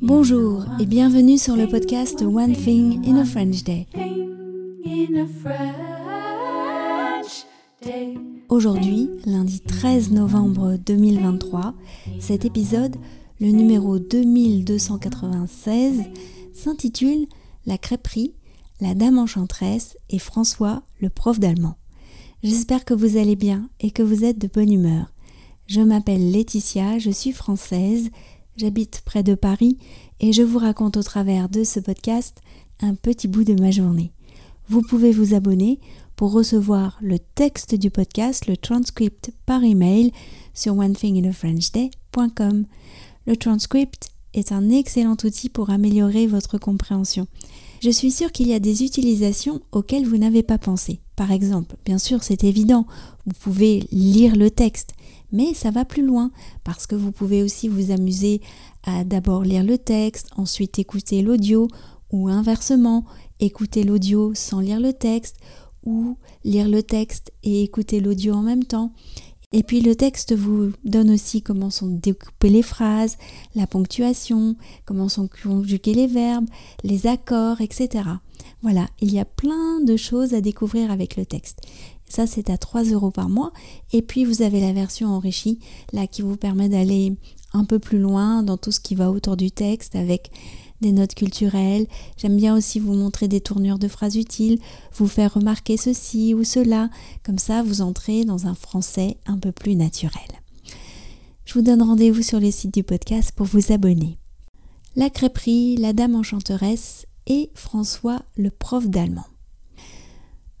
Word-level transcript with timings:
Bonjour 0.00 0.64
et 0.80 0.86
bienvenue 0.86 1.36
sur 1.36 1.56
le 1.56 1.66
podcast 1.66 2.22
One 2.22 2.52
Thing 2.52 3.04
in 3.06 3.16
a 3.16 3.24
French 3.24 3.64
Day. 3.64 3.88
Aujourd'hui, 8.48 9.10
lundi 9.26 9.60
13 9.60 10.12
novembre 10.12 10.76
2023, 10.76 11.74
cet 12.20 12.44
épisode, 12.44 12.94
le 13.40 13.48
numéro 13.48 13.98
2296, 13.98 16.04
s'intitule 16.52 17.26
La 17.66 17.78
crêperie, 17.78 18.34
la 18.80 18.94
dame 18.94 19.18
enchanteresse 19.18 19.98
et 20.08 20.20
François, 20.20 20.84
le 21.00 21.08
prof 21.08 21.40
d'allemand. 21.40 21.74
J'espère 22.44 22.84
que 22.84 22.94
vous 22.94 23.16
allez 23.16 23.36
bien 23.36 23.68
et 23.80 23.90
que 23.90 24.02
vous 24.02 24.24
êtes 24.24 24.38
de 24.38 24.48
bonne 24.48 24.72
humeur. 24.72 25.13
Je 25.66 25.80
m'appelle 25.80 26.30
Laetitia, 26.30 26.98
je 26.98 27.10
suis 27.10 27.32
française, 27.32 28.10
j'habite 28.56 29.00
près 29.04 29.22
de 29.22 29.34
Paris 29.34 29.78
et 30.20 30.32
je 30.32 30.42
vous 30.42 30.58
raconte 30.58 30.98
au 30.98 31.02
travers 31.02 31.48
de 31.48 31.64
ce 31.64 31.80
podcast 31.80 32.42
un 32.80 32.94
petit 32.94 33.28
bout 33.28 33.44
de 33.44 33.54
ma 33.54 33.70
journée. 33.70 34.12
Vous 34.68 34.82
pouvez 34.82 35.10
vous 35.10 35.34
abonner 35.34 35.80
pour 36.16 36.32
recevoir 36.32 36.98
le 37.00 37.18
texte 37.18 37.74
du 37.74 37.90
podcast, 37.90 38.46
le 38.46 38.58
transcript 38.58 39.32
par 39.46 39.64
email 39.64 40.12
sur 40.52 40.76
onethinginafrenchday.com. 40.76 42.66
Le 43.26 43.36
transcript 43.36 44.10
est 44.34 44.52
un 44.52 44.68
excellent 44.68 45.16
outil 45.24 45.48
pour 45.48 45.70
améliorer 45.70 46.26
votre 46.26 46.58
compréhension. 46.58 47.26
Je 47.82 47.88
suis 47.90 48.10
sûre 48.10 48.32
qu'il 48.32 48.48
y 48.48 48.54
a 48.54 48.60
des 48.60 48.82
utilisations 48.82 49.62
auxquelles 49.72 50.06
vous 50.06 50.18
n'avez 50.18 50.42
pas 50.42 50.58
pensé. 50.58 51.00
Par 51.16 51.30
exemple, 51.30 51.76
bien 51.84 51.98
sûr, 51.98 52.22
c'est 52.22 52.44
évident, 52.44 52.86
vous 53.26 53.34
pouvez 53.40 53.86
lire 53.92 54.34
le 54.36 54.50
texte, 54.50 54.94
mais 55.30 55.54
ça 55.54 55.70
va 55.70 55.84
plus 55.84 56.04
loin 56.04 56.30
parce 56.64 56.86
que 56.86 56.96
vous 56.96 57.12
pouvez 57.12 57.42
aussi 57.42 57.68
vous 57.68 57.90
amuser 57.90 58.40
à 58.82 59.04
d'abord 59.04 59.42
lire 59.42 59.64
le 59.64 59.78
texte, 59.78 60.28
ensuite 60.36 60.78
écouter 60.78 61.22
l'audio 61.22 61.68
ou 62.10 62.28
inversement, 62.28 63.04
écouter 63.40 63.84
l'audio 63.84 64.32
sans 64.34 64.60
lire 64.60 64.80
le 64.80 64.92
texte 64.92 65.36
ou 65.84 66.16
lire 66.44 66.68
le 66.68 66.82
texte 66.82 67.32
et 67.42 67.62
écouter 67.62 68.00
l'audio 68.00 68.34
en 68.34 68.42
même 68.42 68.64
temps. 68.64 68.92
Et 69.56 69.62
puis 69.62 69.80
le 69.80 69.94
texte 69.94 70.34
vous 70.34 70.72
donne 70.84 71.12
aussi 71.12 71.40
comment 71.40 71.70
sont 71.70 71.86
découpées 71.86 72.50
les 72.50 72.64
phrases, 72.64 73.16
la 73.54 73.68
ponctuation, 73.68 74.56
comment 74.84 75.08
sont 75.08 75.28
conjugués 75.28 75.94
les 75.94 76.08
verbes, 76.08 76.48
les 76.82 77.06
accords, 77.06 77.60
etc. 77.60 78.02
Voilà, 78.62 78.88
il 79.00 79.12
y 79.12 79.20
a 79.20 79.24
plein 79.24 79.80
de 79.80 79.96
choses 79.96 80.34
à 80.34 80.40
découvrir 80.40 80.90
avec 80.90 81.16
le 81.16 81.24
texte. 81.24 81.60
Ça, 82.08 82.26
c'est 82.26 82.50
à 82.50 82.58
3 82.58 82.82
euros 82.86 83.12
par 83.12 83.28
mois. 83.28 83.52
Et 83.92 84.02
puis, 84.02 84.24
vous 84.24 84.42
avez 84.42 84.60
la 84.60 84.72
version 84.72 85.10
enrichie, 85.10 85.60
là, 85.92 86.08
qui 86.08 86.22
vous 86.22 86.36
permet 86.36 86.68
d'aller 86.68 87.14
un 87.52 87.64
peu 87.64 87.78
plus 87.78 88.00
loin 88.00 88.42
dans 88.42 88.56
tout 88.56 88.72
ce 88.72 88.80
qui 88.80 88.96
va 88.96 89.12
autour 89.12 89.36
du 89.36 89.52
texte 89.52 89.94
avec 89.94 90.32
des 90.84 90.92
notes 90.92 91.14
culturelles. 91.14 91.86
J'aime 92.18 92.36
bien 92.36 92.54
aussi 92.54 92.78
vous 92.78 92.92
montrer 92.92 93.26
des 93.26 93.40
tournures 93.40 93.78
de 93.78 93.88
phrases 93.88 94.16
utiles, 94.16 94.58
vous 94.92 95.08
faire 95.08 95.34
remarquer 95.34 95.78
ceci 95.78 96.34
ou 96.34 96.44
cela. 96.44 96.90
Comme 97.24 97.38
ça, 97.38 97.62
vous 97.62 97.80
entrez 97.80 98.26
dans 98.26 98.46
un 98.46 98.54
français 98.54 99.16
un 99.26 99.38
peu 99.38 99.50
plus 99.50 99.76
naturel. 99.76 100.28
Je 101.46 101.54
vous 101.54 101.62
donne 101.62 101.82
rendez-vous 101.82 102.22
sur 102.22 102.38
les 102.38 102.50
sites 102.50 102.74
du 102.74 102.84
podcast 102.84 103.32
pour 103.32 103.46
vous 103.46 103.72
abonner. 103.72 104.18
La 104.94 105.08
crêperie, 105.08 105.76
la 105.76 105.94
dame 105.94 106.16
enchanteresse 106.16 107.06
et 107.26 107.50
François, 107.54 108.22
le 108.36 108.50
prof 108.50 108.86
d'allemand. 108.86 109.26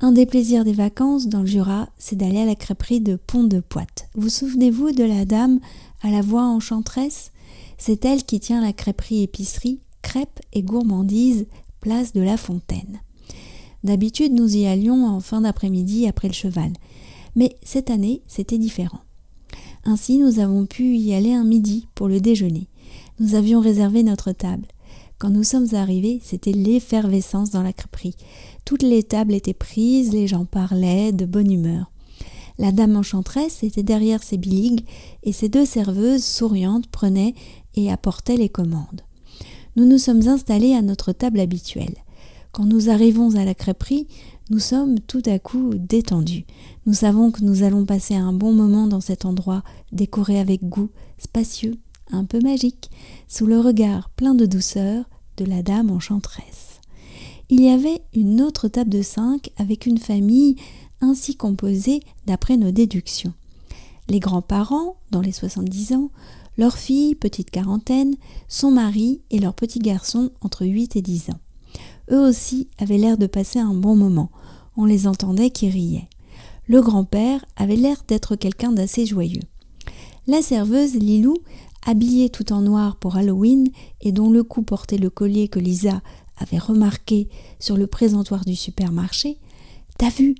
Un 0.00 0.12
des 0.12 0.26
plaisirs 0.26 0.64
des 0.64 0.72
vacances 0.72 1.28
dans 1.28 1.40
le 1.40 1.46
Jura, 1.46 1.88
c'est 1.96 2.16
d'aller 2.16 2.40
à 2.40 2.44
la 2.44 2.56
crêperie 2.56 3.00
de 3.00 3.16
Pont-de-Poite. 3.16 4.08
Vous 4.14 4.28
souvenez-vous 4.28 4.90
de 4.90 5.04
la 5.04 5.24
dame 5.24 5.60
à 6.02 6.10
la 6.10 6.22
voix 6.22 6.44
enchanteresse? 6.44 7.30
C'est 7.78 8.04
elle 8.04 8.24
qui 8.24 8.40
tient 8.40 8.60
la 8.60 8.72
crêperie 8.72 9.22
épicerie 9.22 9.80
Crêpes 10.02 10.40
et 10.52 10.62
gourmandises, 10.62 11.46
place 11.80 12.12
de 12.12 12.20
la 12.20 12.36
Fontaine. 12.36 13.00
D'habitude, 13.84 14.32
nous 14.32 14.56
y 14.56 14.66
allions 14.66 15.06
en 15.06 15.20
fin 15.20 15.42
d'après-midi 15.42 16.06
après 16.06 16.28
le 16.28 16.34
cheval. 16.34 16.72
Mais 17.36 17.56
cette 17.62 17.90
année, 17.90 18.22
c'était 18.26 18.58
différent. 18.58 19.00
Ainsi, 19.84 20.18
nous 20.18 20.40
avons 20.40 20.66
pu 20.66 20.96
y 20.96 21.14
aller 21.14 21.32
un 21.32 21.44
midi 21.44 21.86
pour 21.94 22.08
le 22.08 22.20
déjeuner. 22.20 22.68
Nous 23.20 23.34
avions 23.34 23.60
réservé 23.60 24.02
notre 24.02 24.32
table. 24.32 24.66
Quand 25.18 25.30
nous 25.30 25.44
sommes 25.44 25.74
arrivés, 25.74 26.20
c'était 26.22 26.52
l'effervescence 26.52 27.50
dans 27.50 27.62
la 27.62 27.72
crêperie. 27.72 28.16
Toutes 28.64 28.82
les 28.82 29.02
tables 29.02 29.34
étaient 29.34 29.54
prises, 29.54 30.12
les 30.12 30.26
gens 30.26 30.44
parlaient 30.44 31.12
de 31.12 31.24
bonne 31.24 31.50
humeur. 31.50 31.90
La 32.58 32.72
dame 32.72 32.96
enchanteresse 32.96 33.62
était 33.62 33.82
derrière 33.82 34.22
ses 34.22 34.36
biligues 34.36 34.84
et 35.22 35.32
ses 35.32 35.48
deux 35.48 35.64
serveuses 35.64 36.24
souriantes 36.24 36.88
prenaient 36.88 37.34
et 37.74 37.90
apportaient 37.90 38.36
les 38.36 38.48
commandes. 38.48 39.02
Nous 39.78 39.86
nous 39.86 39.98
sommes 39.98 40.26
installés 40.26 40.74
à 40.74 40.82
notre 40.82 41.12
table 41.12 41.38
habituelle. 41.38 41.94
Quand 42.50 42.64
nous 42.64 42.90
arrivons 42.90 43.36
à 43.36 43.44
la 43.44 43.54
crêperie, 43.54 44.08
nous 44.50 44.58
sommes 44.58 44.98
tout 44.98 45.22
à 45.24 45.38
coup 45.38 45.70
détendus. 45.76 46.46
Nous 46.84 46.94
savons 46.94 47.30
que 47.30 47.44
nous 47.44 47.62
allons 47.62 47.86
passer 47.86 48.16
un 48.16 48.32
bon 48.32 48.52
moment 48.52 48.88
dans 48.88 49.00
cet 49.00 49.24
endroit 49.24 49.62
décoré 49.92 50.40
avec 50.40 50.64
goût, 50.64 50.90
spacieux, 51.18 51.76
un 52.10 52.24
peu 52.24 52.40
magique, 52.40 52.90
sous 53.28 53.46
le 53.46 53.60
regard 53.60 54.10
plein 54.10 54.34
de 54.34 54.46
douceur 54.46 55.08
de 55.36 55.44
la 55.44 55.62
dame 55.62 55.92
enchanteresse. 55.92 56.80
Il 57.48 57.60
y 57.60 57.68
avait 57.68 58.02
une 58.14 58.42
autre 58.42 58.66
table 58.66 58.90
de 58.90 59.02
cinq 59.02 59.50
avec 59.58 59.86
une 59.86 59.98
famille 59.98 60.56
ainsi 61.00 61.36
composée 61.36 62.00
d'après 62.26 62.56
nos 62.56 62.72
déductions. 62.72 63.34
Les 64.08 64.20
grands-parents, 64.20 64.96
dans 65.10 65.20
les 65.20 65.32
70 65.32 65.92
ans, 65.92 66.10
leur 66.56 66.76
fille, 66.76 67.14
petite 67.14 67.50
quarantaine, 67.50 68.16
son 68.48 68.70
mari 68.70 69.20
et 69.30 69.38
leur 69.38 69.54
petit 69.54 69.78
garçon 69.78 70.30
entre 70.40 70.66
8 70.66 70.96
et 70.96 71.02
10 71.02 71.30
ans. 71.30 71.40
Eux 72.10 72.28
aussi 72.28 72.68
avaient 72.78 72.98
l'air 72.98 73.18
de 73.18 73.26
passer 73.26 73.58
un 73.58 73.74
bon 73.74 73.96
moment. 73.96 74.30
On 74.76 74.86
les 74.86 75.06
entendait 75.06 75.50
qui 75.50 75.68
riaient. 75.68 76.08
Le 76.66 76.80
grand-père 76.80 77.44
avait 77.56 77.76
l'air 77.76 78.02
d'être 78.08 78.34
quelqu'un 78.34 78.72
d'assez 78.72 79.06
joyeux. 79.06 79.42
La 80.26 80.42
serveuse, 80.42 80.94
Lilou, 80.94 81.34
habillée 81.86 82.28
tout 82.28 82.52
en 82.52 82.60
noir 82.60 82.96
pour 82.96 83.16
Halloween 83.16 83.68
et 84.00 84.12
dont 84.12 84.30
le 84.30 84.42
cou 84.42 84.62
portait 84.62 84.98
le 84.98 85.10
collier 85.10 85.48
que 85.48 85.58
Lisa 85.58 86.02
avait 86.38 86.58
remarqué 86.58 87.28
sur 87.58 87.76
le 87.76 87.86
présentoir 87.86 88.44
du 88.44 88.56
supermarché. 88.56 89.38
T'as 89.98 90.10
vu? 90.10 90.34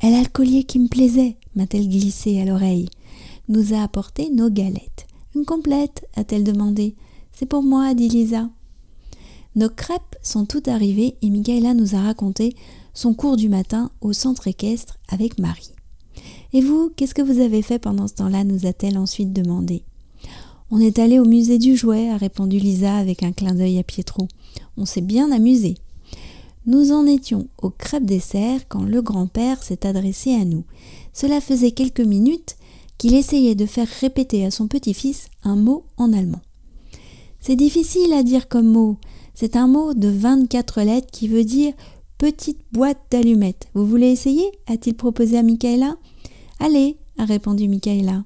Elle 0.00 0.14
a 0.14 0.22
le 0.22 0.28
collier 0.28 0.64
qui 0.64 0.78
me 0.78 0.88
plaisait, 0.88 1.36
m'a-t-elle 1.54 1.88
glissé 1.88 2.40
à 2.40 2.44
l'oreille. 2.44 2.88
Nous 3.48 3.74
a 3.74 3.82
apporté 3.82 4.30
nos 4.30 4.50
galettes. 4.50 5.06
Une 5.34 5.44
complète 5.44 6.06
a-t-elle 6.14 6.44
demandé. 6.44 6.94
C'est 7.32 7.46
pour 7.46 7.62
moi, 7.62 7.94
dit 7.94 8.08
Lisa. 8.08 8.50
Nos 9.54 9.68
crêpes 9.68 10.16
sont 10.22 10.46
toutes 10.46 10.68
arrivées 10.68 11.16
et 11.20 11.30
Michaela 11.30 11.74
nous 11.74 11.94
a 11.94 12.00
raconté 12.00 12.54
son 12.94 13.14
cours 13.14 13.36
du 13.36 13.48
matin 13.48 13.90
au 14.00 14.12
centre 14.12 14.48
équestre 14.48 14.98
avec 15.08 15.38
Marie. 15.38 15.72
Et 16.52 16.60
vous, 16.60 16.90
qu'est-ce 16.94 17.14
que 17.14 17.22
vous 17.22 17.40
avez 17.40 17.62
fait 17.62 17.78
pendant 17.78 18.08
ce 18.08 18.14
temps-là 18.14 18.44
nous 18.44 18.66
a-t-elle 18.66 18.98
ensuite 18.98 19.32
demandé. 19.32 19.84
On 20.70 20.80
est 20.80 20.98
allé 20.98 21.18
au 21.18 21.24
musée 21.24 21.58
du 21.58 21.76
jouet, 21.76 22.10
a 22.10 22.16
répondu 22.16 22.58
Lisa 22.58 22.96
avec 22.96 23.22
un 23.22 23.32
clin 23.32 23.54
d'œil 23.54 23.78
à 23.78 23.82
Pietro. 23.82 24.28
On 24.76 24.86
s'est 24.86 25.02
bien 25.02 25.30
amusé. 25.30 25.74
Nous 26.64 26.92
en 26.92 27.06
étions 27.06 27.48
au 27.60 27.70
crêpe 27.70 28.04
dessert 28.04 28.68
quand 28.68 28.84
le 28.84 29.02
grand-père 29.02 29.62
s'est 29.62 29.86
adressé 29.86 30.32
à 30.34 30.44
nous. 30.44 30.64
Cela 31.12 31.40
faisait 31.40 31.72
quelques 31.72 32.00
minutes 32.00 32.56
qu'il 33.02 33.14
essayait 33.14 33.56
de 33.56 33.66
faire 33.66 33.88
répéter 34.00 34.46
à 34.46 34.52
son 34.52 34.68
petit-fils 34.68 35.26
un 35.42 35.56
mot 35.56 35.86
en 35.96 36.12
allemand. 36.12 36.40
C'est 37.40 37.56
difficile 37.56 38.12
à 38.12 38.22
dire 38.22 38.46
comme 38.46 38.68
mot. 38.68 38.96
C'est 39.34 39.56
un 39.56 39.66
mot 39.66 39.92
de 39.92 40.06
24 40.06 40.82
lettres 40.82 41.10
qui 41.10 41.26
veut 41.26 41.42
dire 41.42 41.72
petite 42.16 42.60
boîte 42.70 43.00
d'allumettes. 43.10 43.66
Vous 43.74 43.84
voulez 43.84 44.06
essayer? 44.06 44.44
a-t-il 44.68 44.94
proposé 44.94 45.36
à 45.36 45.42
Michaela? 45.42 45.96
Allez, 46.60 46.96
a 47.18 47.24
répondu 47.24 47.66
Michaela. 47.66 48.24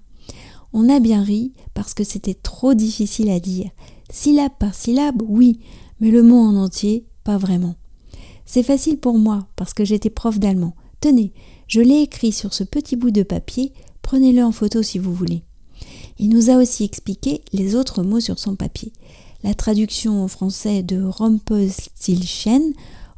On 0.74 0.90
a 0.90 1.00
bien 1.00 1.22
ri 1.22 1.54
parce 1.72 1.94
que 1.94 2.04
c'était 2.04 2.34
trop 2.34 2.74
difficile 2.74 3.30
à 3.30 3.40
dire. 3.40 3.70
Syllabe 4.10 4.52
par 4.58 4.74
syllabe, 4.74 5.22
oui, 5.26 5.58
mais 6.00 6.10
le 6.10 6.22
mot 6.22 6.36
en 6.36 6.54
entier, 6.54 7.06
pas 7.24 7.38
vraiment. 7.38 7.76
C'est 8.44 8.62
facile 8.62 8.98
pour 8.98 9.16
moi 9.16 9.48
parce 9.56 9.72
que 9.72 9.86
j'étais 9.86 10.10
prof 10.10 10.38
d'allemand. 10.38 10.74
Tenez, 11.00 11.32
je 11.66 11.80
l'ai 11.80 12.02
écrit 12.02 12.32
sur 12.32 12.52
ce 12.52 12.62
petit 12.62 12.96
bout 12.96 13.10
de 13.10 13.22
papier, 13.22 13.72
prenez-le 14.06 14.44
en 14.44 14.52
photo 14.52 14.84
si 14.84 15.00
vous 15.00 15.12
voulez. 15.12 15.42
Il 16.20 16.28
nous 16.28 16.48
a 16.48 16.58
aussi 16.58 16.84
expliqué 16.84 17.42
les 17.52 17.74
autres 17.74 18.04
mots 18.04 18.20
sur 18.20 18.38
son 18.38 18.54
papier. 18.54 18.92
La 19.42 19.52
traduction 19.52 20.22
en 20.22 20.28
français 20.28 20.84
de 20.84 21.02
Rumpelstiltskin. 21.02 22.62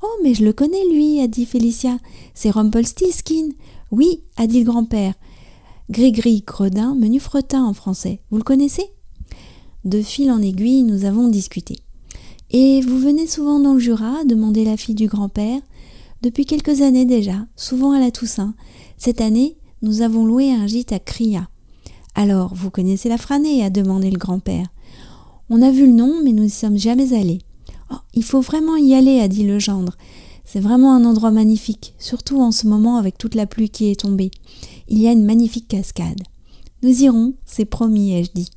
Oh, 0.02 0.17
mais 0.23 0.32
je 0.32 0.44
le 0.46 0.55
connais, 0.55 0.82
lui, 0.90 1.20
a 1.20 1.29
dit 1.29 1.44
Félicia. 1.44 1.99
C'est 2.32 2.49
Rumpelstiltskin. 2.49 3.50
Oui, 3.90 4.23
a 4.38 4.46
dit 4.46 4.61
le 4.61 4.64
grand-père. 4.64 5.12
Gris-gris, 5.90 6.43
gredin, 6.46 6.94
menu 6.94 7.20
fretin 7.20 7.64
en 7.64 7.75
français. 7.75 8.23
Vous 8.31 8.38
le 8.38 8.43
connaissez? 8.43 8.87
De 9.84 10.00
fil 10.00 10.31
en 10.31 10.41
aiguille, 10.41 10.84
nous 10.84 11.05
avons 11.05 11.29
discuté. 11.29 11.76
Et 12.50 12.81
vous 12.81 12.99
venez 12.99 13.26
souvent 13.26 13.61
dans 13.61 13.75
le 13.75 13.79
Jura 13.79 14.25
demandait 14.25 14.64
la 14.64 14.79
fille 14.79 14.94
du 14.94 15.06
grand-père. 15.06 15.61
Depuis 16.23 16.46
quelques 16.46 16.81
années 16.81 17.05
déjà, 17.05 17.46
souvent 17.56 17.93
à 17.93 18.00
la 18.00 18.11
Toussaint. 18.11 18.55
Cette 18.96 19.20
année, 19.20 19.57
nous 19.83 20.03
avons 20.03 20.27
loué 20.27 20.51
un 20.51 20.67
gîte 20.67 20.93
à 20.93 20.99
Cria. 20.99 21.49
Alors, 22.15 22.55
vous 22.55 22.71
connaissez 22.71 23.09
la 23.09 23.19
Franée 23.19 23.65
a 23.65 23.71
demandé 23.71 24.11
le 24.11 24.19
grand-père. 24.19 24.67
On 25.51 25.63
a 25.63 25.71
vu 25.71 25.87
le 25.87 25.93
nom, 25.93 26.21
mais 26.23 26.33
nous 26.33 26.45
n'y 26.45 26.51
sommes 26.51 26.79
jamais 26.79 27.13
allés. 27.13 27.39
Oh, 27.91 27.97
il 28.13 28.25
faut 28.25 28.41
vraiment 28.41 28.77
y 28.77 28.95
aller, 28.95 29.21
a 29.21 29.29
dit 29.29 29.45
le 29.45 29.59
gendre. 29.59 29.97
C'est 30.45 30.61
vraiment 30.61 30.95
un 30.95 31.05
endroit 31.05 31.31
magnifique, 31.31 31.95
surtout 31.99 32.41
en 32.41 32.53
ce 32.53 32.67
moment 32.67 32.97
avec 32.97 33.19
toute 33.19 33.35
la 33.35 33.47
pluie 33.47 33.71
qui 33.71 33.91
est 33.91 34.01
tombée. 34.01 34.31
Il 34.89 34.99
y 34.99 35.07
a 35.07 35.13
une 35.13 35.25
magnifique 35.25 35.69
cascade. 35.69 36.23
Nous 36.83 37.03
irons, 37.03 37.35
c'est 37.47 37.65
promis, 37.65 38.15
ai-je 38.15 38.33
dit. 38.33 38.51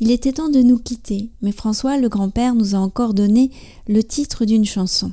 Il 0.00 0.10
était 0.10 0.32
temps 0.32 0.48
de 0.48 0.62
nous 0.62 0.78
quitter, 0.78 1.30
mais 1.42 1.52
François, 1.52 1.98
le 1.98 2.08
grand-père, 2.08 2.54
nous 2.54 2.74
a 2.74 2.78
encore 2.78 3.14
donné 3.14 3.50
le 3.86 4.02
titre 4.02 4.44
d'une 4.44 4.64
chanson. 4.64 5.12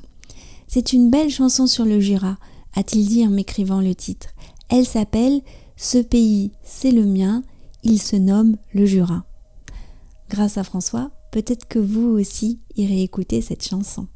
C'est 0.68 0.94
une 0.94 1.10
belle 1.10 1.30
chanson 1.30 1.68
sur 1.68 1.86
le 1.86 2.00
Jura, 2.00 2.38
a-t-il 2.76 3.08
dit 3.08 3.28
en 3.28 3.30
m'écrivant 3.30 3.81
le 3.81 3.94
titre. 3.94 4.30
Elle 4.69 4.86
s'appelle 4.86 5.42
Ce 5.75 5.98
pays, 5.98 6.51
c'est 6.63 6.92
le 6.92 7.06
mien, 7.06 7.44
il 7.83 8.01
se 8.01 8.16
nomme 8.16 8.57
le 8.74 8.86
Jura. 8.86 9.25
Grâce 10.30 10.57
à 10.57 10.63
François, 10.63 11.12
peut-être 11.31 11.68
que 11.68 11.80
vous 11.80 12.07
aussi 12.07 12.60
irez 12.75 13.01
écouter 13.01 13.42
cette 13.42 13.66
chanson. 13.66 14.07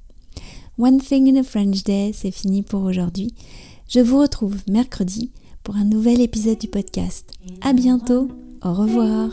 One 0.77 0.99
Thing 0.99 1.29
in 1.29 1.39
a 1.39 1.43
French 1.43 1.83
Day, 1.83 2.11
c'est 2.13 2.31
fini 2.31 2.63
pour 2.63 2.83
aujourd'hui. 2.83 3.33
Je 3.87 3.99
vous 3.99 4.19
retrouve 4.19 4.57
mercredi 4.67 5.31
pour 5.63 5.75
un 5.75 5.85
nouvel 5.85 6.21
épisode 6.21 6.57
du 6.57 6.67
podcast. 6.67 7.31
À 7.61 7.73
bientôt. 7.73 8.27
Au 8.63 8.73
revoir. 8.73 9.29